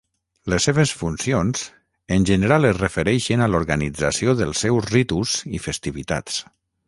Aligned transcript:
Les 0.51 0.63
seves 0.67 0.93
funcions, 1.01 1.65
en 2.15 2.25
general 2.29 2.65
es 2.71 2.79
refereixen 2.79 3.45
a 3.47 3.51
l'organització 3.55 4.35
dels 4.41 4.65
seus 4.67 4.91
ritus 4.95 5.35
i 5.59 5.63
festivitats. 5.69 6.41